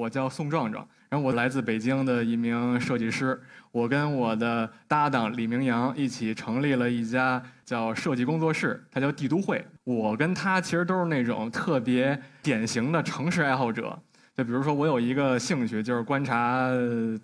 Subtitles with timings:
[0.00, 3.38] 我叫宋壮壮，然后我来自北京的一名设计师。
[3.70, 9.62] 我跟我的搭档李明阳一起成立了一家叫设计工作室，它叫帝都会。
[9.84, 13.96] 我跟他其实都是那种特别典型的城市爱好者。
[14.34, 16.70] 就比如说，我有一个兴趣就是观察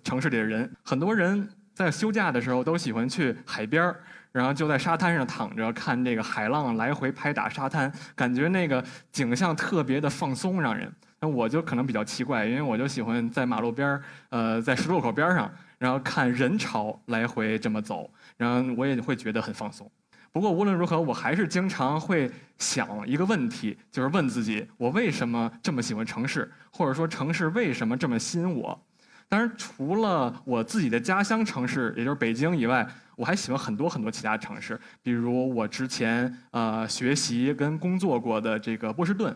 [0.03, 0.71] 城市里的人。
[0.83, 3.91] 很多人在休假的时候都喜欢去海边，
[4.31, 10.93] 然后就在沙滩上躺着看这个海浪来回拍打沙滩，感觉那个景象特别的放松，让人。
[11.19, 13.99] 那我就可能比较奇怪，因为我就喜欢在马路边，
[14.29, 19.89] 呃，在十字路口边上，然后看人潮来回这么走，然后我也会觉得很放松。
[20.31, 26.51] 不过无论如何，我还是经常会想一个问题，就是问自己：我为什么这么喜欢城市？
[26.69, 28.79] 或者说城市为什么这么吸引我？
[29.27, 39.35] 当然，除了我自己的家乡城市，也就是北京以外，我还喜欢很多很多其他城市，比如我之前呃学习跟工作过的这个波士顿。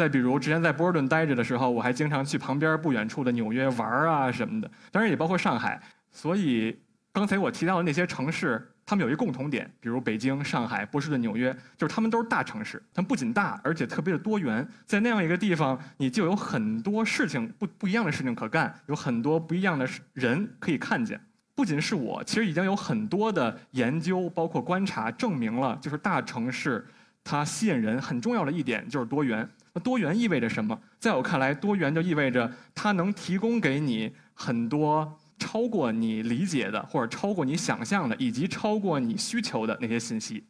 [0.00, 5.78] 再比如，之前在波士顿待着的时候，我还经常去旁边不远处的纽约玩啊什么的，当然也包括上海。
[6.10, 6.74] 所以，
[7.12, 12.82] 刚才我提到的那些城市，他们有一个共同点，比如北京、上海、波士顿、纽约，就是他们都是大城市。
[12.94, 14.66] 它们不仅大，而且特别的多元。
[14.86, 21.20] 在那样一个地方，你就有很多事情不不一样的事情可干，有很多不一样的人可以看见。
[21.54, 26.86] 不仅是我，其实已经有很多的研究，包括观察，证明了就是大城市
[27.30, 29.48] 它吸引人很重要的一点就是多元。
[29.72, 30.76] 那多元意味着什么？
[30.98, 40.44] 在我看来，多元就意味着它能提供给你很多超过你理解的，或者超过你想象的，以及超过你需求的那些信息。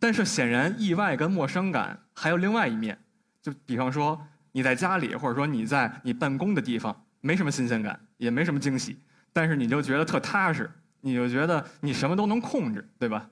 [0.00, 2.98] 但是，显然意外跟陌生感还有另外一面。
[3.40, 8.98] 就比方说，你在家里，或者说你在你办公的地方，没什么新鲜感，也没什么惊喜，
[9.32, 10.68] 但是你就觉得特踏实，
[11.02, 13.30] 你就觉得你什么都能控制，对吧？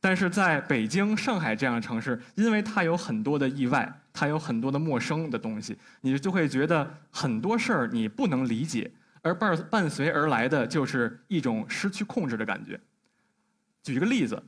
[0.00, 3.92] 但是在北京、上海这样的城市，因为它有很多的意外。
[4.10, 8.90] 它有很多的陌生的东西，你就会觉得很多事儿你不能理解，
[9.22, 12.80] 而伴伴随而来的就是一种失去控制的感觉。
[13.80, 14.42] 举一个例子，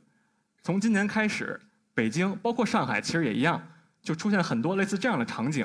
[0.61, 1.61] 从今年开始，
[1.95, 3.63] 北京包括上海其实也一样，
[4.03, 5.65] 就出现很多类似这样的场景，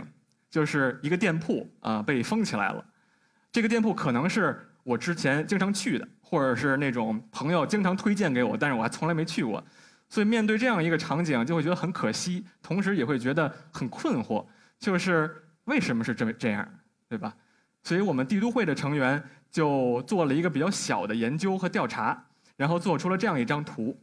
[0.52, 2.86] 就是一个店铺啊被封起来了。
[3.52, 9.62] 这个店铺可能是我之前经常去的，或者是那种朋友经常推荐给我，但是我还从来没去过。
[10.08, 14.46] 所以面对这样一个场景，就会觉得很可惜，同时也会觉得很困惑，
[14.78, 16.70] 就是为什么是这么这样，
[17.10, 17.36] 对吧？
[17.82, 24.00] 所以我们帝都会的成员就做了一个比较小的研究和调查，然后做出了这样一张图。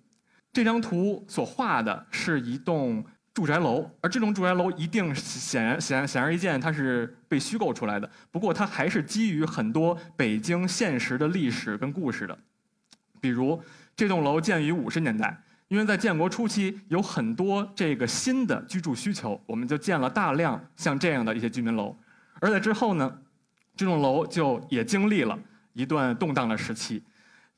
[0.52, 3.04] 这张图所画的是一栋
[3.34, 8.10] 住宅楼，而这栋住宅楼一定显然显显而易见，它是被虚构出来的。
[8.30, 12.38] 不过它还是基于很多北京现实的历史跟故事的，
[13.20, 13.60] 比如
[13.96, 15.42] 这栋楼建于五十年代。
[15.68, 21.96] 因为在建国初期有很多这个新的居住需求，我们就建了大量像这样的一些居民楼。
[22.42, 23.10] 而在之后呢，
[23.74, 25.38] 这栋楼就也经历了
[25.72, 27.02] 一段动荡的时期。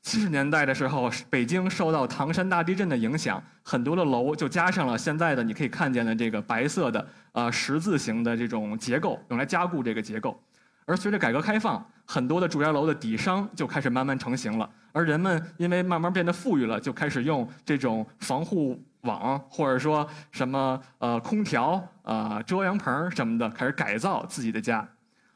[0.05, 10.39] 七十年代的时候，北京受到唐山大地震的影响，很多的楼就加上了现在的你可以看见的这个白色的呃十字形的这种结构，用来加固这个结构。
[10.85, 14.69] 而随着改革开放，很多的住宅楼的底商就开始慢慢成型了。
[14.91, 24.87] 而人们因为慢慢变得富裕了，就开始用这种防护网，或者说什么呃空调、呃遮阳棚什么的，开始改造自己的家。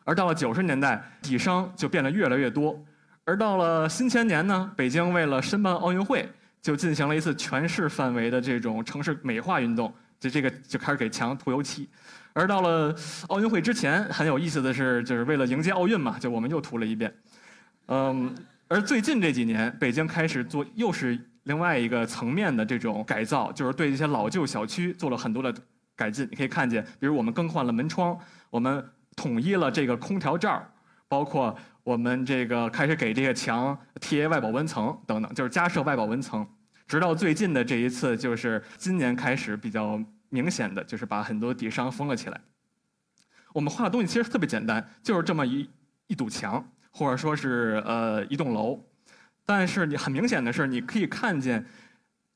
[0.04, 2.80] 而到了九十年代，底商就变得越来越多。
[3.30, 6.28] 而到了新千年呢，北京为了申办奥运会，
[6.64, 11.88] 就进行了一次全市范围的这种城市美化运动，就这个就开始给墙涂油漆。
[12.34, 12.92] 而到了
[13.28, 17.14] 奥运会之前，很有意思的是，就是为了迎接奥运嘛，就我们又涂了一遍。
[17.86, 18.34] 嗯，
[18.68, 25.54] 而最近这几年，北京开始做又是另外一个层面的这种改造，就是对这些老旧小区做了很多的
[25.96, 26.28] 改进。
[26.32, 28.18] 你可以看见，比如我们更换了门窗，
[28.50, 28.84] 我们
[29.16, 30.68] 统一了这个空调罩，
[31.08, 31.56] 包括
[31.90, 36.48] 我们这个开始给这个墙贴外保温层等等，就是加设外保温层。
[36.88, 40.00] 直到最近的这一次，就是今年开始比较。
[40.32, 42.40] 明显的就是把很多底商封了起来。
[43.52, 45.68] 我们画的东西其实特别简单，就是这么一
[46.06, 48.80] 一堵墙，或者说是呃一栋楼。
[49.44, 51.66] 但是你很明显的是，你可以看见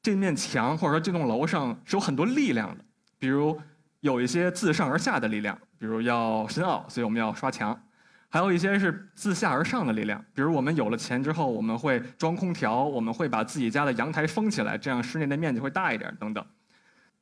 [0.02, 2.84] 这面墙或者说这栋楼上是有很多力量的，
[3.20, 3.62] 比如
[4.00, 7.76] 有一些自上而下的力量，比如要深奥，所以我们要刷墙；
[8.34, 16.44] 还有一些是自下而上的力量，比如我们有了钱之后，我们会装空调，我们会把自己家的阳台封起来，这样室内的面积会大一点等等。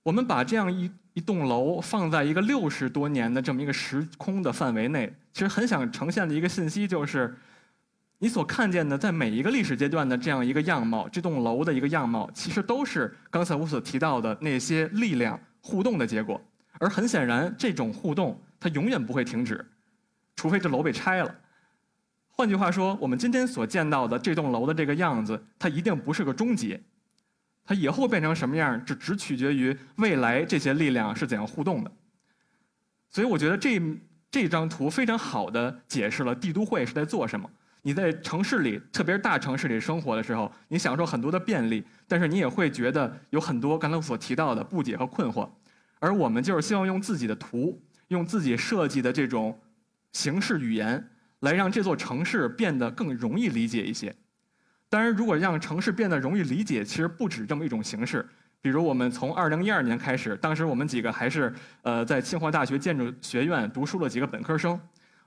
[0.04, 7.36] 我们把这样一一栋楼放在一个六十多年的这么一个时空的范围内，其实很想呈现的一个信息就是，
[8.20, 16.42] 你所看见的在每一个历史阶段的这样一个样貌，这栋楼的一个样貌，其实都是刚才我所提到的那些力量互动的结果。
[16.80, 19.64] 而很显然，这种互动它永远不会停止，
[20.42, 21.36] 除非这楼被拆了。
[22.32, 26.82] 换句话说，我们今天所见到的这栋楼的这个样子，它一定不是个终结。
[27.64, 31.92] 它以后变成什么样，这只取决于未来这些力量是怎样互动的。
[33.12, 33.80] 所以，我觉得这
[34.32, 37.48] 这张图非常好的解释了帝都会是在做什么。
[37.84, 45.48] 你在城市里，特别是大城市里生活的时候，你享受很多的便利，但是你也会觉得有很多刚才我所提到的不解和困惑。
[46.00, 49.56] 而我们就是希望用自己的图，用自己设计的这种
[50.14, 51.10] 形式语言，
[51.40, 54.16] 来让这座城市变得更容易理解一些。
[54.90, 58.28] 当然，如果让城市变得容易理解，其实不止这么一种形式。
[58.62, 64.80] 比如，我们从二零一二年开始，当时我们几个还是呃在清华大学建筑学院读书的几个本科生，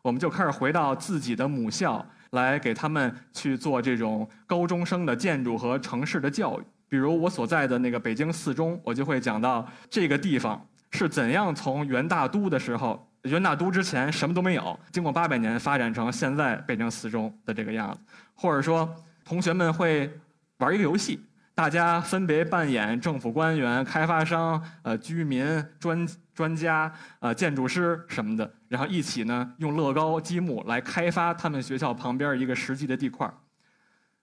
[0.03, 6.65] 我们就开始回到自己的母校，来给他们去做这种高中生的建筑和城市的教育。
[6.89, 18.01] 比如我所在的那个北京四中，我就会讲到这个地方是怎样从元大都的时候，元大都之前什么都没有，经过八百年发展成现在北京四中的这个样子，
[18.35, 18.89] 或者说。
[19.27, 20.21] 同学们会
[20.59, 21.19] 玩一个游戏，
[21.55, 33.27] 大家分别扮演政府官员、开发商、呃居民、专专家、呃建筑师什么的，然后一起呢用乐高积木来开发他们学校旁边一个实际的地块。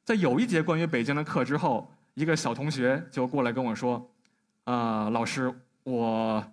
[0.03, 4.07] 在有一节关于北京的课之后，一个小同学就过来跟我说
[4.65, 5.51] ：“啊，老师，
[5.83, 6.45] 我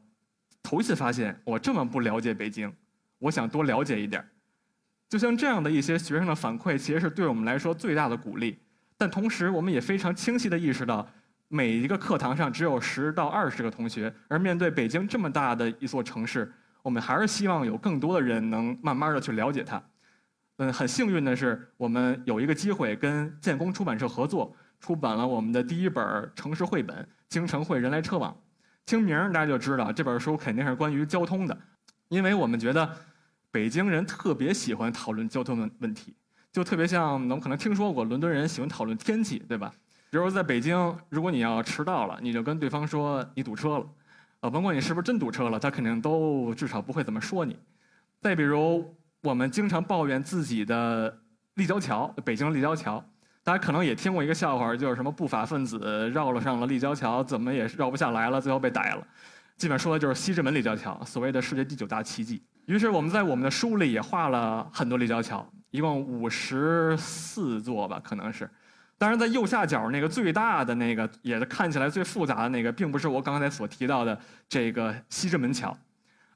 [0.62, 2.72] 头一次发现我这么不了解北京，
[3.18, 4.24] 我想多了解一点。”
[5.08, 8.58] 就像这样的一些学生的反馈，其实是对我们来说最大的鼓励。
[8.98, 11.08] 但同时，我们也非常清晰地意识到，
[11.48, 16.52] 每一个课堂上只有十到二十个同学，而面对北京这么大的一座城市，
[16.82, 19.82] 我们还是希望有更多的人能慢慢地去了解它。
[20.58, 26.94] 嗯，很幸运的是，我们有一个机会跟建工出版社合作，出版了我们的第一本城市绘本
[27.28, 28.30] 《京城会人来车往》。
[28.88, 31.54] 听名大家就知道，这本书肯定是关于交通的，
[32.08, 32.90] 因为我们觉得。
[33.50, 36.14] 北京人特别喜欢讨论交通问问题，
[36.52, 39.72] 就特别像我们可能听说过伦敦人喜欢讨论天气，对吧？
[40.10, 40.76] 比如在北京，
[41.08, 43.86] 如果你要迟到了，你就跟对方说你堵车了，
[44.40, 47.58] 呃，甭管你是不是真堵车了，他肯定都至少不会怎么说你。
[48.20, 51.22] 再比如，我们经常抱怨自己的
[51.54, 53.02] 立交桥，北京立交桥，
[53.48, 59.06] 大家可能也听过一个笑话，就是什么不法分子绕了上了立交桥，怎么也绕不下来了，最后被逮了。
[59.56, 62.42] 基本说的就是西直门立交桥，所谓的世界第九大奇迹。
[62.66, 68.46] 于是我们在我们的书里也画了很多立交桥，一共五十四座吧，可能是。
[68.98, 75.74] 当然，在右下角那个最大的那个，也是看起来最复杂的那个，并不是我刚才所提到的这个西直门桥，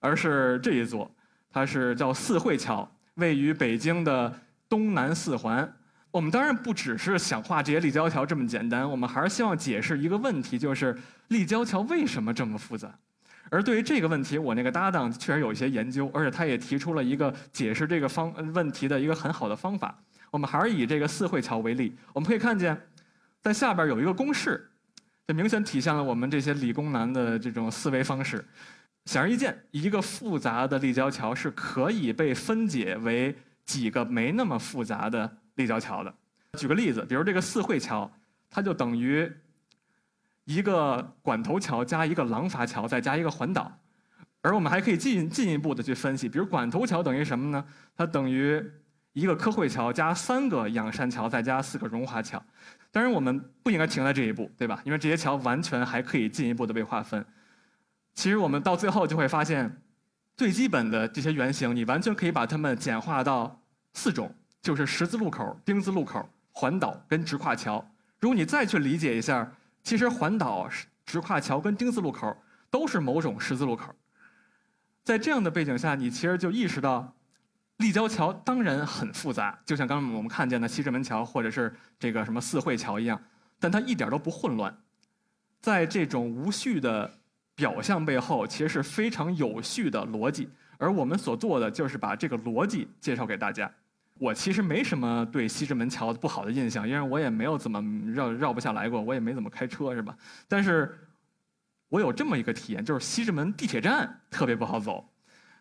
[0.01, 1.15] 而是这一座，
[1.51, 4.33] 它是叫四惠桥，位于北京的
[4.67, 5.71] 东南四环。
[6.13, 10.97] 我们当然不只是想画这些立交桥这么简单，我们还是希望解释一个问题，就是
[11.29, 12.95] 立交桥为什么这么复杂。
[13.51, 19.99] 而对于这个问题，我那个搭档确实有一些研究，而且他也提出了一个解释这个方问题的一个很好的方法。
[20.31, 22.79] 我们还是以这个四惠桥为例，我们可以看见，
[23.41, 24.71] 在下边有一个公式，
[25.27, 28.45] 这明显体现了我们这些理工男的这种思维方式。
[29.07, 36.15] 显而易见，一个复杂的立交桥是可以被分解为几个没那么复杂的立交桥的。
[36.59, 38.11] 举个例子，比如这个四惠桥，
[38.51, 39.33] 它就等于。
[40.45, 43.79] 一个管头桥加一个廊筏桥再加一个环岛，
[44.41, 47.65] 而我们还可以进进一步的去分析，比如管头桥等于什么呢？
[47.97, 48.61] 它等于
[49.13, 52.45] 一个科惠桥加三个仰山桥再加四个荣华桥。
[52.91, 54.83] 当然，我们不应该停在这一步，对吧？
[54.85, 57.25] 因为这些桥完全还可以进一步的被划分。
[58.15, 59.81] 其实我们到最后就会发现，
[60.37, 63.63] 最基本的这些原型，你完全可以把它们简化到
[63.95, 67.85] 四种，就是十字路口、丁字路口、环岛跟直跨桥。
[68.21, 69.53] 如果你再去理解一下。
[69.85, 70.71] 其实环岛、
[71.05, 72.41] 直跨桥跟丁字路口
[72.71, 73.93] 都是某种十字路口。
[75.03, 77.17] 在这样的背景下，你其实就意识到，
[77.79, 83.21] 立交桥当然很复杂，就像刚刚我们看见的西直门桥或者是这个什么四惠桥一样，
[83.59, 84.73] 但它一点都不混乱。
[85.61, 87.19] 在这种无序的
[87.57, 93.69] 表象背后，其实是非常有序的逻辑，而我们所做的就是把这个逻辑介绍给大家。
[94.23, 100.17] 我其实没什么对西直门桥不好的印象，因为我也没有怎么绕绕不下来过，我也没怎么开车，是吧？
[100.47, 100.97] 但是，
[101.89, 105.05] 我有这么一个体验，就是西直门地铁站特别不好走，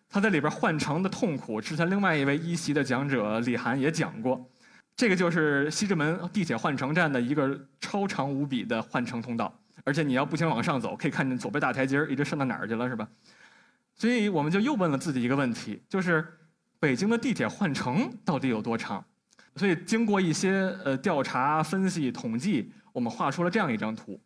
[0.07, 4.47] 他在里边换乘的痛苦，之前另外一位一席的讲者李涵也讲过，
[4.95, 9.51] 这个就是西直门地铁换乘站的一个超长无比的换乘通道，
[9.83, 13.09] 而且你要步行往上走，可以看见左边大台阶一直上到哪儿去了，是吧？
[13.95, 16.23] 所以我们就又问了自己一个问题，就是。
[16.81, 19.05] 北京的地铁换乘到底有多长？
[19.55, 24.19] 所以经过一些呃调查、分析、统计，我们画出了这样一张图。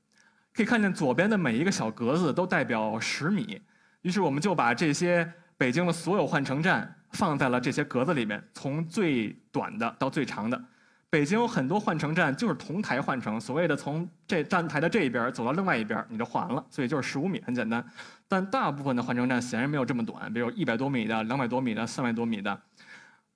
[0.54, 3.62] 可以看见左边的每一个小格子都代表十米。
[4.04, 10.64] 于是我们就把这些北京的所有换乘站放在了这些格子里面，从最短的到最长的。
[11.10, 17.82] 北京有很多换乘站就是同台换乘，所谓的从这站台的这一边走到另外一边，你就换完了，所以就是十五米，很简单。
[18.28, 22.62] 但大部分的换乘站显然没有这么短，比如一百多米的、两百多米的、三百多米的。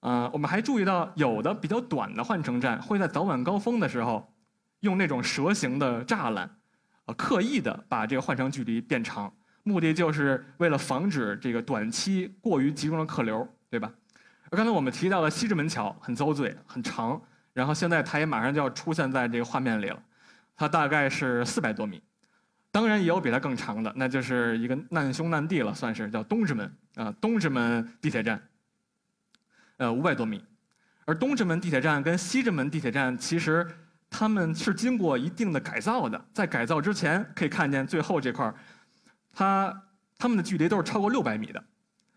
[0.01, 4.33] 呃，我们还注意到有的比较短的换乘站会在早晚高峰的时候，
[4.81, 6.49] 用那种蛇形的栅栏，
[7.05, 9.31] 呃，刻意的把这个换乘距离变长，
[9.63, 13.89] 目的就是为了防止这个短期过于集中的客流，对吧？
[14.49, 17.21] 而刚才我们提到的西直门桥很遭罪，很长。
[17.53, 20.01] 然后现在它也马上就要出现在这个画面里了，
[20.55, 22.01] 它大概是四百多米，
[22.71, 28.41] 当然也有比它更长的，那就是一个难兄难弟了，算是叫东直门啊，东直门地铁站，
[29.77, 30.43] 呃五百多米，
[31.05, 33.67] 而东直门地铁站跟西直门地铁站其实
[34.09, 38.55] 他们是经过一定的改造的，在改造之前可以看见最后这块儿，
[39.33, 39.83] 它
[40.17, 41.63] 它们的距离都是超过六百米的。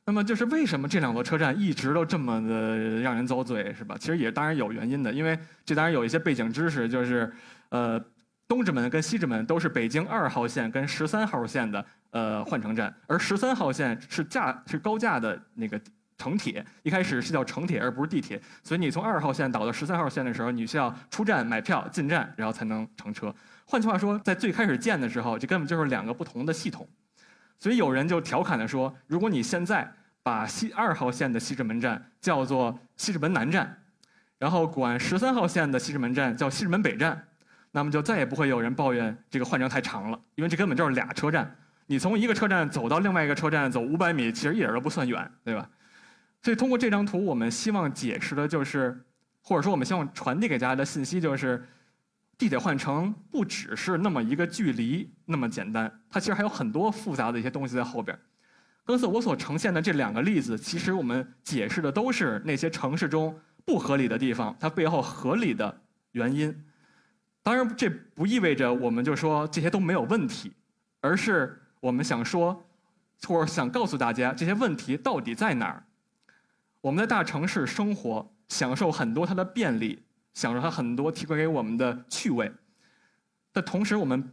[0.05, 3.97] 那么就是为什么这两座车站一直都这么的让人遭罪，是吧？
[3.99, 7.33] 其实也当然有原因的，因为这当然有一些背景知识，就是，
[7.69, 8.05] 呃，
[8.49, 15.81] 东直门跟西直门都是北京二号线跟十三号线的呃换乘站，而十三号线是架是高架的那个
[16.19, 23.33] 城铁，一开始是叫城铁而不是地铁，所以你从二号线倒到十三号线的时候，你需要出站买票进站，然后才能乘车。
[23.67, 26.89] 换句话说，在最开始建的时候，这根本就是两个不同的系统。
[27.63, 29.89] 所以有人就调侃的说：“如果你现在
[30.21, 33.85] 把西二号线的西直门站叫做西直门南站，
[34.37, 37.25] 然后管十三号线的西直门站叫西直门北站，
[37.71, 41.57] 那么就再也不会有人抱怨这个换乘太长了，因为这根本就是俩车站。
[41.87, 45.71] 你从一个车站走到另外一个车站走五百米，其实一点都不算远，对吧？
[46.43, 49.05] 所以通过这张图，我们希望解释的就是，
[49.41, 51.65] 或者说我们希望传递给大家的信息就是。
[52.43, 58.19] 地铁换乘不只是那么一个距离那么简单，它其实还有很多复杂的一些东西在后边。
[58.85, 66.53] 刚才我所呈现的这两个例子，其实我们解释的都是那些城市中不合理的地方，它背后合理的原因。
[67.45, 70.51] 当然，这不意味着我们就说这些都没有问题，
[71.01, 72.67] 而是我们想说，
[73.23, 75.85] 或者想告诉大家这些问题到底在哪儿。
[76.81, 80.03] 我们在大城市生活，享受很多它的便利。
[80.35, 82.51] 享受它很多提供给我们的趣味，
[83.53, 84.33] 但同时我们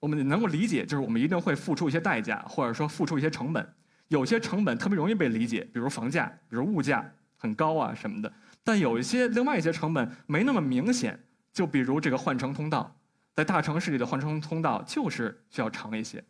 [0.00, 3.74] 我们能够理解，就是我们一定会付出一些代价，或者说付出一些成本。
[4.08, 8.30] 有些成本特别容易被理解，比如房价，比如物价很高啊什么的。
[8.62, 11.18] 但有一些另外一些成本没那么明显，
[11.52, 12.94] 就比如这个换乘通道，
[13.32, 16.22] 在大城市里的换乘通道就是需要长一些。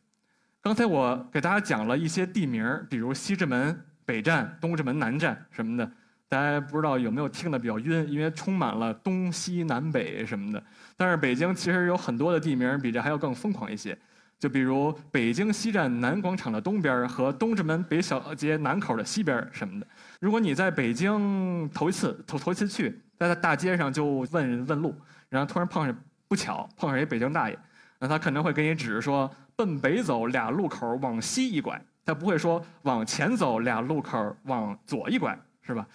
[0.63, 5.91] 刚才我给大家讲了一些地名，比如西直门北站、东直门南站什么的。
[6.35, 10.61] 大家不知道有没有听得比较晕，因为充满了东西南北什么的。
[10.97, 13.97] 但是北京其实有很多的地名比这还要更疯狂一些，
[14.37, 19.87] 就比如北京西站南广场的东边和东直门北小街南口的西边什么的。
[20.19, 24.93] 如果你在北京头一次头头一次去，在大街上就问问路，
[25.29, 27.57] 然后突然碰上不巧碰上一北京大爷，
[28.01, 35.87] 那他可能会给你指说奔北走俩路口往西一拐，他不会说往前走俩路口往左一拐，是吧？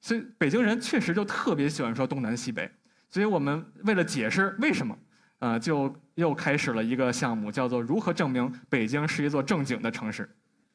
[0.00, 2.70] 所以北京人确实就特别喜欢说东南西北，
[3.10, 4.96] 所以我们为了解释为什么，
[5.40, 10.28] 呃，就又开始了一个项目，叫做如何证明北京是一座正经的城市。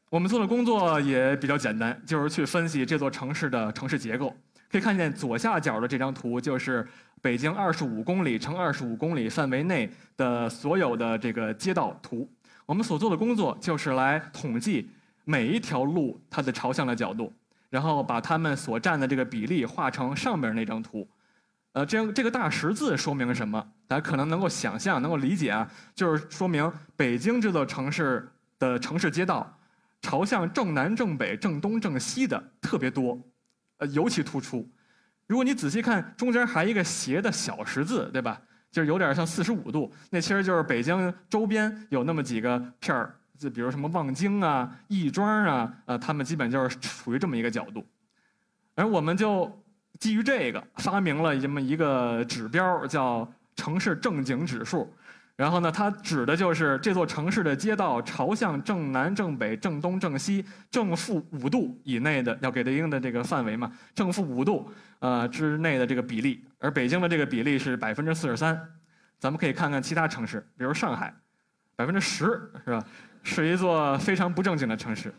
[0.09, 4.35] 我们做的工作也比较简单，就是去分析这座城市的城市结构。
[4.69, 6.87] 可以看见左下角的这张图，就是
[7.21, 12.27] 北京二十五公里乘二十五公里范围内的所有的这个街道图。
[12.65, 14.89] 我们所做的工作就是来统计
[15.25, 17.31] 每一条路它的朝向的角度。
[17.73, 21.09] 然后把它们所占的这个比例画成上边那张图，
[21.71, 23.67] 呃，这样这个大十字说明什么？
[23.87, 29.57] 大家可能能够想象、能够理解啊，就是说明北京这座城市的城市街道
[30.03, 33.19] 朝向正南、正北、正东、正西的特别多，
[33.77, 34.69] 呃，尤其突出。
[35.25, 38.39] 如果你仔细看，中间还一个斜的小十字，对吧？
[38.69, 43.15] 就是有点像四十五度，那其实就是北京周边有那么几个片儿。
[43.37, 47.85] 就比如什么望京啊、亦庄啊，呃，他们基本就是处于这么一个角度，
[48.75, 49.63] 而我们就
[49.99, 54.93] 基于这个发明了这么一个指标，叫城市正经指数。
[55.35, 66.45] 然后呢，它指的就是这座城市的街道朝向正南、正北、正东、正西正负五度以内的，要给对应的这个范围嘛，正负五度呃之内的这个比例。
[66.59, 68.55] 而北京的这个比例是百分之四十三，
[69.19, 71.11] 咱们可以看看其他城市，比如上海，
[71.75, 72.25] 百分之十，
[72.63, 72.85] 是吧？
[73.23, 75.13] 是一座非常不正经的城市，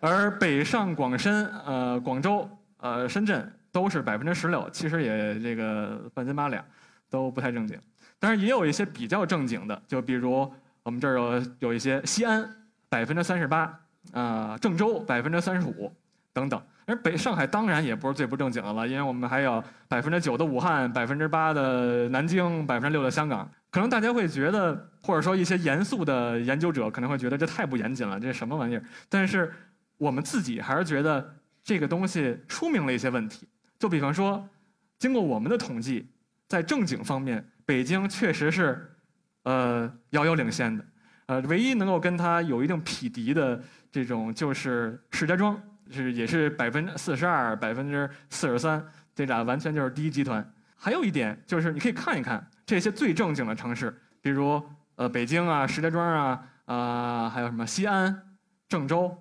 [0.00, 6.64] 而北上广深、呃广州、呃深圳都是百分之十六，其实也这个半斤八两，
[7.10, 7.78] 都不太正经。
[8.20, 10.50] 但是也有一些比较正经的，就比如
[10.82, 12.48] 我们这儿有有一些西安
[12.88, 13.80] 百分之三十八，
[14.12, 15.92] 啊，郑州百分之三十五，
[16.32, 16.60] 等等。
[16.86, 23.48] 而北上海当然也不是最不正经的了，因为我们还有百分之九的武汉，百分之八的南京，百分之六的香港。
[23.70, 28.84] 可能大家会觉得，或者说一些严肃的研究者可能会觉得这太不严谨了，这是什么玩意儿？
[29.08, 29.52] 但是
[29.96, 33.46] 我们自己还是觉得这个东西说明了一些问题。
[33.78, 34.48] 就比方说，
[34.98, 36.10] 经过我们的统计，
[36.48, 38.90] 在正经方面，北京确实是
[39.44, 40.84] 呃遥遥领先的。
[41.26, 45.60] 呃，唯一能够跟它有一定匹敌的这种就是石家庄。
[45.90, 50.46] 是也是百分之四十二，百分之四十三，这俩完全就是第一集团。
[50.78, 54.62] 还有一点就是，你可以看一看这些最正经的城市，比如
[54.94, 58.36] 呃北京啊、石家庄啊、啊还有什么西安、
[58.68, 59.14] 郑州，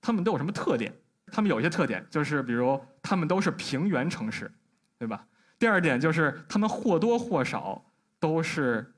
[0.00, 0.92] 他们都有什么特点？
[1.30, 4.50] 他们有一些特点，就是比如他们都是平原城市，
[4.98, 5.26] 对吧？
[5.58, 7.84] 第二点就是他们或多或少
[8.18, 8.94] 都是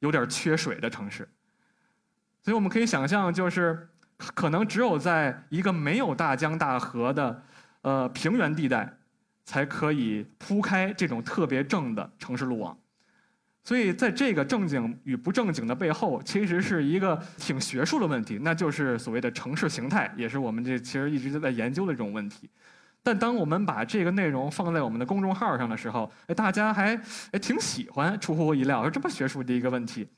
[0.00, 1.28] 有点缺水的城市，
[2.42, 3.88] 所以我们可以想象就是。
[4.34, 7.42] 可能只有在一个没有大江大河的，
[7.82, 8.96] 呃平原地带，
[9.46, 12.76] 才可以铺开这种特别正的城市路网。
[13.64, 22.48] 所以，在这个正经与不正经的背后，其实是一个挺学术的问题，那就是所谓的城市形态，也是我们这其实一直都在研究的这种问题。
[23.02, 26.94] 但当我们把这个内容放在我们的公众号上的时候，哎，大家还
[27.32, 30.08] 哎挺喜欢，出乎我意料，说这么学术的一个问题，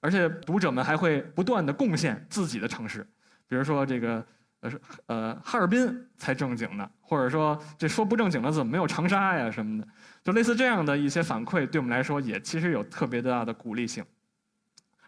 [0.00, 3.06] 而且读者们还会不断的贡献自己的城市。
[3.46, 4.26] 比如说这个，
[4.66, 9.88] 呃，呃，哈尔滨才正经呢，或者说这说不正经的怎么没有长沙呀什么的，
[10.24, 14.04] 就类似这样的一些反馈，对我们来说也其实有特别大的鼓励性。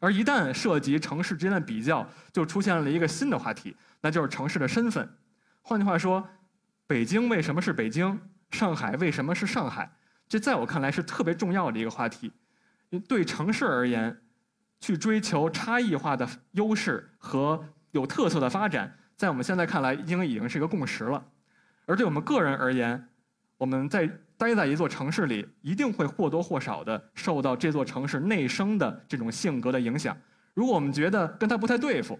[0.00, 5.08] 而一旦涉及城市之间的比较，就出现了一个新的话题，那就是城市的身份。
[5.62, 6.28] 换句话说，
[6.86, 8.20] 北京为什么是北京？
[8.50, 9.90] 上海为什么是上海？
[10.28, 12.32] 这在我看来是特别重要的一个话题。
[13.08, 14.16] 对城市而言，
[14.80, 17.64] 去追求差异化的优势和。
[17.92, 21.22] 有特色的发展，在我们现在看来，已经已经是一个共识了。
[21.86, 23.08] 而对我们个人而言，
[23.56, 30.16] 我们在待在一座城市里，一定会或多或少的受到这座城市内生的这种性格的影响。
[30.54, 32.16] 如果我们觉得跟它不太对付，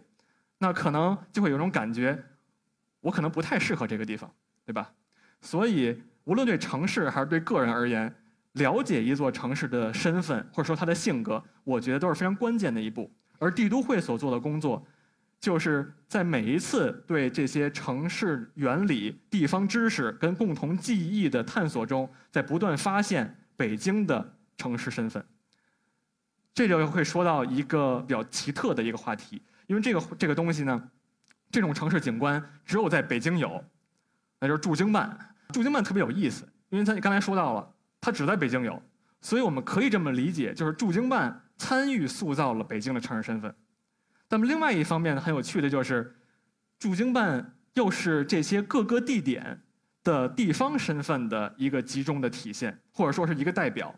[0.59, 2.21] 那可能就会有种感觉，
[3.01, 4.29] 我可能不太适合这个地方，
[4.67, 4.91] 对吧？
[5.41, 8.13] 所以，无论对城市还是对个人而言，
[8.55, 13.09] 了解一座城市的身份或者说它的性格，我觉得都是非常关键的一步。
[13.39, 14.85] 而帝都会所做的工作。
[15.41, 25.25] 就是在每一次对这些城市原理、地方知识跟共同记忆的探索中，在不断发现北京的城市身份。
[26.53, 30.91] 这就会说到一个比较奇特的一个话题，因为这个这个东西呢，
[31.53, 33.65] 这种城市景观只有在北京有，
[34.41, 35.17] 那就是驻京办。
[35.51, 38.83] 驻京办特别有意思，因为它刚才说到了，它只在北京有，
[39.21, 43.55] 所以我们可以这么理解，就是驻京办参与塑造了北京的城市身份。
[44.31, 46.15] 那么，另外一方面呢，很有趣的就是，
[46.79, 49.61] 驻京办又是这些各个地点
[50.05, 53.95] 的地方身份的一个集中的体现，或者说是一个代表。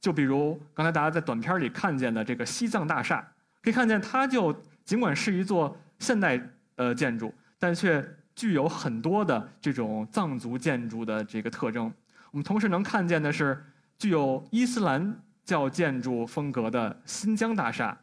[0.00, 3.26] 就比如刚才大家在短片里看见的这个西藏大厦，
[3.62, 6.40] 可以看见它就尽管是一座现代
[6.76, 8.06] 呃建筑，但却
[8.36, 11.92] 具有很多的这种藏族建筑的这个特征。
[12.30, 13.64] 我们同时能看见的是
[13.98, 17.98] 具有伊斯兰教建筑风格的新疆大厦。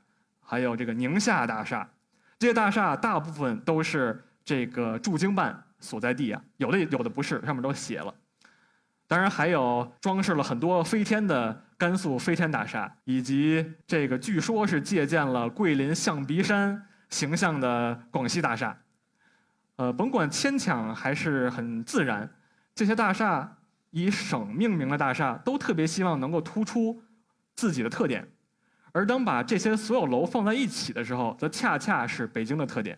[0.51, 1.89] 还有这个宁夏大厦，
[2.37, 8.13] 这些大厦大部分都是这个驻京办所在地啊，有的有的不是，上面都写了。
[9.07, 18.77] 当然还有装饰了很多飞天的甘肃飞天大厦，以及这个据说是借鉴了桂林象鼻山形象的广西大厦。
[19.77, 22.29] 呃，甭管牵强还是很自然，
[22.75, 23.55] 这些大厦
[23.91, 27.01] 以省命名的大厦都特别希望能够突出
[27.55, 28.27] 自己的特点。
[28.91, 32.97] 而当把这些所有楼放在一起的时候，则恰恰是北京的特点。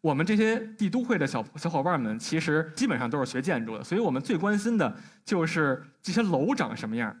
[0.00, 7.14] 我们这些帝都会的小小伙伴们，其实基本上都是学建筑的，所以我们最关心的就是这些楼长什么样。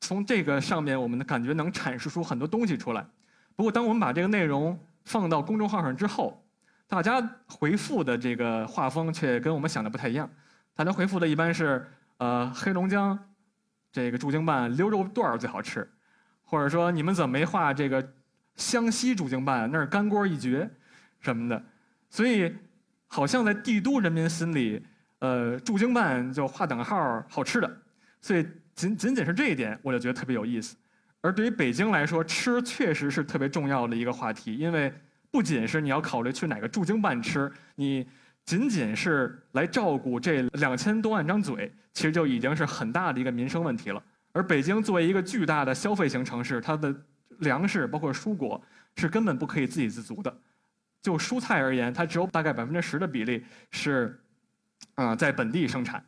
[0.00, 3.04] 从这个上面，我们的感觉能阐释出很多东西出来。
[3.56, 6.44] 不过，当我们把这个内容放到公众号上之后，
[6.86, 10.30] 大家回复的这个画风却跟我们想的不太一样。
[10.76, 11.84] 大家回复的一般是，
[12.18, 13.18] 呃，黑龙江
[13.90, 15.90] 这个驻京办溜肉段儿最好吃。
[16.50, 18.14] 或者说你们怎么没画这个
[18.56, 19.70] 湘西驻京办？
[19.70, 20.68] 那是干锅一绝，
[21.20, 21.62] 什么的。
[22.08, 22.50] 所以
[23.06, 24.82] 好像在帝都人民心里，
[25.18, 27.70] 呃，驻京办就划等号，好吃的。
[28.22, 30.74] 所以仅仅仅是这一点，我就觉得特别有意思。
[31.20, 34.90] 而对于北京来说，吃确实是特别重要的一个话题，因为
[35.30, 38.08] 不仅是你要考虑去哪个驻京办吃，你
[38.46, 44.02] 仅仅是来照顾这两千多万张嘴，其实就已经是很大的一个民生问题了。
[44.38, 46.94] 而北京作为一个巨大的消费型城市，它的
[47.40, 48.62] 粮食包括蔬果
[48.94, 50.32] 是根本不可以自给自足的。
[51.02, 54.16] 就蔬菜而言，它只有大概百分之十的比例是，
[54.94, 56.04] 啊，在本地生产，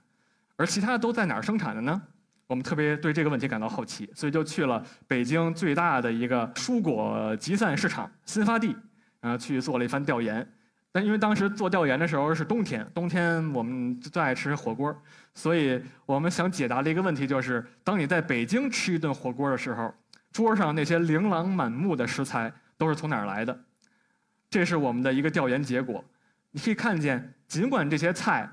[0.55, 2.01] 而其他都在哪儿生产的呢？
[2.47, 8.77] 我们特别对这个问题感到好奇，所以就去了北京最大的一个蔬果集散市场新发地，
[9.21, 10.49] 然后去做了一番调研。
[10.92, 14.96] 但因为当时做调研的时候是冬天，冬天我们最爱吃火锅，
[15.35, 19.94] 所以我们想解答的一个问题就是：当你在北京吃一顿火锅的时候，
[20.33, 23.57] 桌上那些琳琅满目的食材都是从哪儿来的？
[24.48, 26.05] 这是我们的一个调研结果。
[26.50, 28.50] 你可以看见，尽管这些菜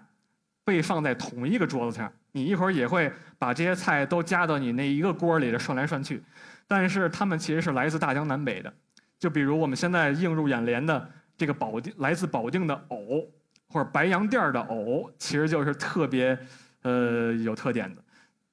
[0.63, 2.11] 被放在同一个桌子上。
[2.33, 6.21] 你一会儿也会把这些菜都加到你那一个锅里的涮来涮去，
[6.67, 8.71] 但是它们其实是来自大江南北的。
[9.17, 13.31] 就比如我们现在映入眼帘的这个保定来自保定的藕，
[13.67, 16.37] 或者白洋淀的藕，其实就是特别
[16.81, 18.03] 呃有特点的。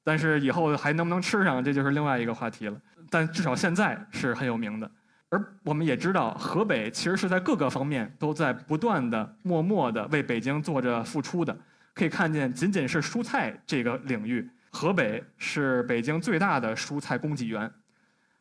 [0.04, 2.78] 但是以后还能不能吃上，这就是另外一个话题了。
[3.08, 4.90] 但至少现在是很有名的。
[5.30, 11.56] 而我们也知道，河北其实是在各个方面都在不断的、默默的为北京做着付出的。
[11.94, 17.72] 可以看见，仅仅是蔬菜这个领域，河北是北京最大的蔬菜供给源，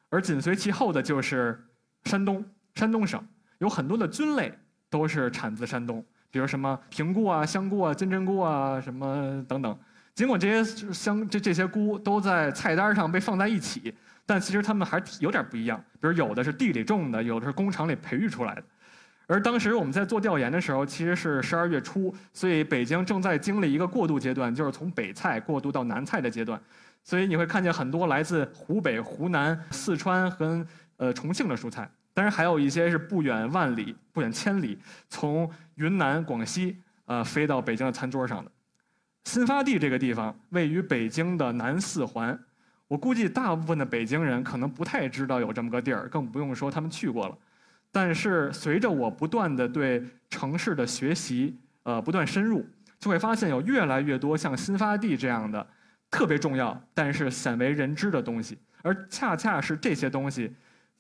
[0.10, 1.66] 而紧随其后的就是
[2.04, 2.44] 山东。
[2.76, 3.24] 山东省
[3.64, 4.54] 有很多的菌类
[4.90, 9.80] 都是产自山东，比如什么平菇啊、香菇啊、金针菇啊什么等等。
[10.14, 13.96] 尽管这些香这这些菇都在菜单上被放在一起，
[14.26, 15.82] 但其实它们还有点不一样。
[15.94, 18.64] 比如有的是地里种的，有的是工厂里培育出来的。
[19.28, 26.62] 而当时我们在做调研的时候，其实是十二月初，所以北京正在经历一个过渡阶段，就是从北菜过渡到南菜的阶段。
[27.02, 30.66] 所以你会看见很多来自湖北、湖南、四川和
[30.98, 34.78] 呃重庆的蔬菜，当然还有一些是不远万里、不远千里
[35.10, 38.52] 从云南、广西呃飞到北京的餐桌上的。
[39.24, 42.38] 新发地这个地方位于北京的南四环，
[42.88, 47.38] 我估计大部分的北京人可能不太知道有这么个地儿，更不用说他们去过了。
[47.92, 52.66] 但是随着我不断的对城市的学习，呃，不断深入，
[53.00, 55.66] 就会发现有越来越多像新发地这样的
[56.12, 60.54] 特别重要，但是鲜为人知的东西，而恰恰是这些东西，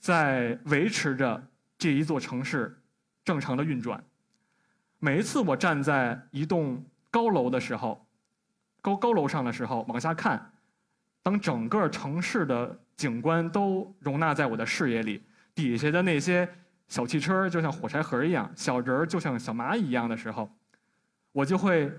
[0.03, 1.41] 在维持着
[1.77, 2.77] 这一座城市
[3.23, 4.03] 正常的运转。
[4.99, 8.05] 每一次我站在一栋高楼的时候，
[8.81, 10.51] 高高楼上的时候往下看，
[11.21, 15.23] 当整个城市的景观都容纳在我的视野里，
[15.55, 16.47] 底下的那些。
[16.89, 20.53] 小汽车就像火柴盒一样，小人儿就像小蚂蚁一样的时候，
[21.31, 21.89] 我就会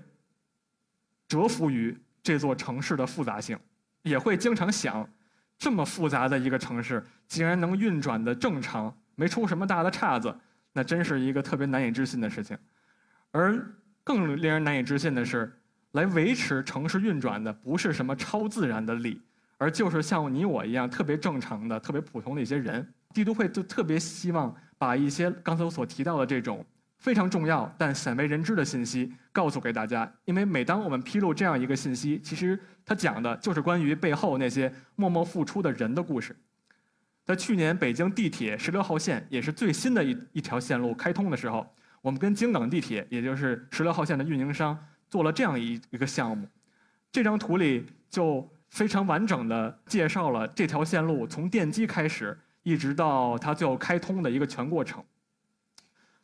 [1.27, 3.59] 折服于这座城市的复杂性，
[4.03, 5.09] 也会经常想，
[5.57, 10.35] 这么复杂的一个城市竟然能运转的正常，没出什么大的岔子，
[10.73, 12.57] 那真是一个特别难以置信的事情。
[13.31, 13.65] 而
[14.03, 15.51] 更令人难以置信的是，
[15.91, 19.21] 来维持城市运转的不是什么超自然的力，
[19.57, 22.93] 而就是像你我一样特别正常的、特别普通的一些人。
[23.13, 24.55] 帝都会就特别希望。
[24.77, 26.63] 把一些刚才我所提到的这种
[27.05, 36.35] 非常重要但鲜为人知的信息告诉给大家，因为每当我们披露这样一个信息，其实它讲的就是关于背后那些默默付出的人的故事。
[37.23, 44.75] 在去年北京地铁十六号线也是最新的一一条线路开通的时候，我们跟京港地铁，也就是十六号线的运营商
[45.07, 46.47] 做了这样一一个项目。
[47.11, 52.35] 这张图里就非常完整的介绍了这条线路从奠基开始。
[52.63, 55.03] 一直到它最后开通的一个全过程，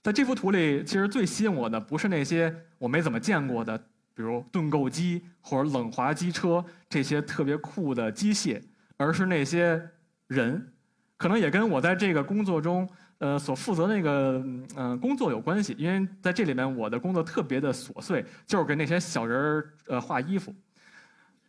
[0.04, 3.78] 在这幅图里，其实最吸引我的不是那些我没怎么见过的，
[4.16, 8.60] 比如盾构机或者冷滑机车这些特别酷的机械，
[8.98, 9.80] 而是那些
[10.28, 10.74] 人，
[11.18, 14.44] 可能也跟我在这个工作中，呃，所负责那个
[14.76, 15.76] 嗯工作有关系。
[15.78, 20.52] 因为在这里面，我的工作特别的琐碎，就是给那些小人儿呃画衣服。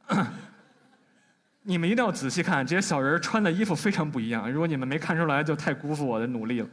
[1.65, 4.53] 你们一定要仔细看，这些小人穿的衣服非常不一样。
[4.53, 6.69] 如果你们没看出来，就太辜负我的努力了。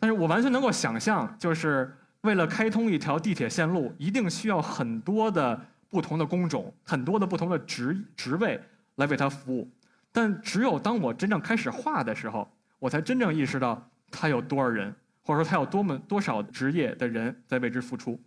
[0.00, 5.60] 但是我完全能够想象，就是为了开通一条地铁线路，一定需要很多的
[5.90, 8.58] 不同的工种，很多的不同的职职位
[8.96, 9.70] 来为它服务。
[10.10, 18.18] 但只有当我真正开始画的时候，我才真正意识到它有多少人，或者说它有多么多少职业的人在为之付出。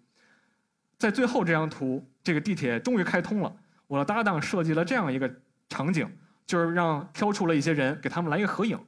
[0.99, 3.53] 在最后这张图，这个地铁终于开通了。
[3.87, 5.29] 我的搭档设计了这样一个
[5.67, 6.07] 场景，
[6.45, 8.79] 就是让挑出了一些人，给他们来一个合影。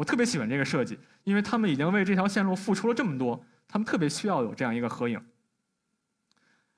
[0.00, 5.22] 我特别喜欢这个设计，因为他们已经为这条线路付出了这么多，他们特别需要有这样一个合影。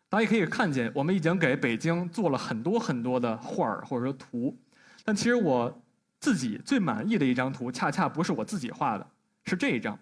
[0.09, 4.59] 大家也可以看见，我们已经给北京做了很多很多的画儿或者说图，
[5.05, 5.83] 但其实我
[6.19, 9.07] 自己最满意的一张图，恰恰不是我自己画的，
[9.45, 9.97] 是这一张。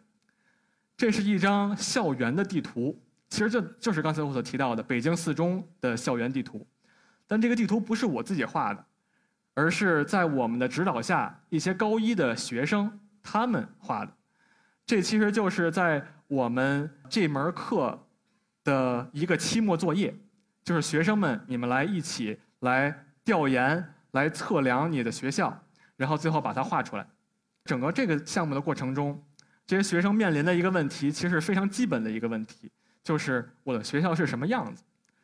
[0.96, 6.66] 这是一张校园的地图，其实这就是刚才我所提到的北京四中的校园地图。
[7.26, 8.82] 但这个地图不是我自己画的，
[9.52, 14.12] 而是在我们的指导下，一些高一的学生他们画的。
[14.86, 17.98] 这其实就是在我们这门课
[18.64, 20.14] 的一个期末作业，
[20.64, 25.56] 就是学生们你们来一起来调研、来测量你的学校，
[25.96, 27.06] 然后最后把它画出来。
[27.64, 29.22] 整个这个项目的过程中，
[29.66, 32.70] 这些学生面临的一个问题，其实是非常基本的一个问题，
[33.04, 34.82] 就是我的学校是什么样子。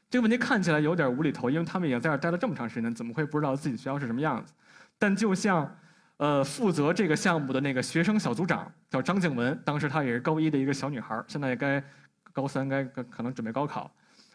[0.08, 4.52] 这个问题看起来有点无厘头，因为他们已经在这儿待了这么长时间，怎么会不知道自己学校是什么样子？
[4.98, 5.76] 但就像，
[6.18, 11.82] 呃，负责这个项目的那个学生小组长叫张静文，当时她也是高一的一个小女孩，现在也该
[12.32, 13.90] 高三，该可能准备高考。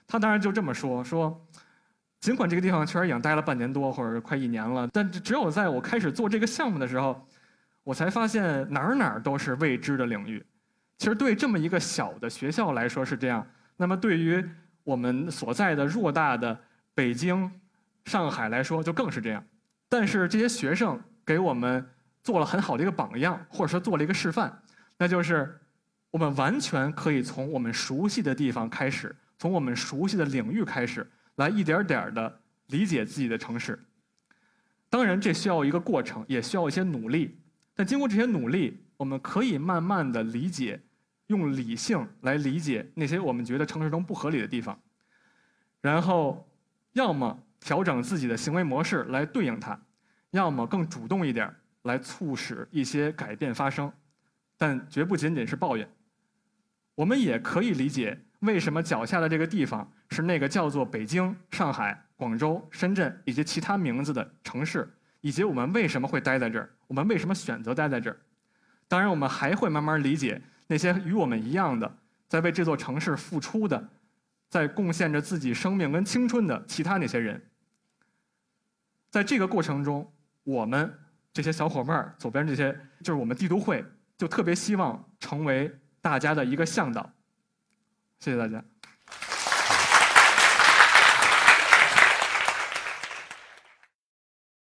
[0.07, 1.47] 她当然就这么说：说，
[2.19, 7.27] 尽管这个地方确实已经待了半年多或者快一年了，但只有在我开始做这个项目的时候。
[7.83, 10.45] 我才发现哪儿哪儿都是未知的领域。
[10.99, 13.43] 其实对这么一个小的学校来说是这样，
[13.75, 14.47] 那么对于
[14.83, 16.55] 我们所在的偌大的
[16.93, 17.51] 北京、
[18.05, 19.43] 上海来说就更是这样。
[19.89, 21.85] 但是这些学生给我们
[22.23, 24.61] 做了很好的一个榜样，或者说做了一个示范，
[24.97, 25.59] 那就是
[26.09, 33.79] 我们完全可以从我们熟悉的地方开始，从我们熟悉的领域开始，来一点点的理解自己的城市。
[34.89, 37.39] 当然，这需要一个过程，也需要一些努力。
[37.73, 40.81] 但经过这些努力，我们可以慢慢的理解，
[41.27, 44.77] 用理性来理解那些我们觉得城市中不合理的地方，
[45.79, 46.45] 然后
[46.91, 49.79] 要么调整自己的行为模式来对应它，
[50.31, 53.91] 要么更主动一点来促使一些改变发生，
[54.57, 55.89] 但绝不仅仅是抱怨。
[56.95, 64.91] 我们也可以理解为什么脚下的这个地方是那个叫做北京、上海、广州、深圳以及其他名字的城市。
[65.23, 66.67] 以及我们为什么会待在这儿？
[66.87, 68.17] 我们为什么选择待在这儿？
[68.87, 71.95] 当然，我们还会慢慢理解那些与我们一样的，
[72.27, 73.89] 在为这座城市付出的，
[74.49, 77.39] 在贡献着自己生命跟青春的其他那些人。
[79.11, 80.11] 在这个过程中，
[80.43, 80.91] 我们
[81.33, 82.71] 这些小伙伴儿，左边这些
[83.03, 83.85] 就是我们帝都会，
[84.17, 87.09] 就特别希望成为大家的一个向导。
[88.19, 88.63] 谢谢大家。